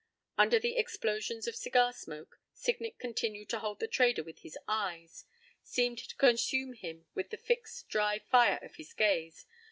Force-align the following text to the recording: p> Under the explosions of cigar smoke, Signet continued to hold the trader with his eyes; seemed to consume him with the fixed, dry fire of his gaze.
p> 0.01 0.03
Under 0.41 0.57
the 0.57 0.77
explosions 0.77 1.45
of 1.47 1.55
cigar 1.55 1.93
smoke, 1.93 2.39
Signet 2.55 2.97
continued 2.97 3.49
to 3.51 3.59
hold 3.59 3.79
the 3.79 3.87
trader 3.87 4.23
with 4.23 4.39
his 4.39 4.57
eyes; 4.67 5.25
seemed 5.61 5.99
to 5.99 6.15
consume 6.15 6.73
him 6.73 7.05
with 7.13 7.29
the 7.29 7.37
fixed, 7.37 7.87
dry 7.87 8.17
fire 8.17 8.57
of 8.63 8.77
his 8.77 8.93
gaze. 8.95 9.45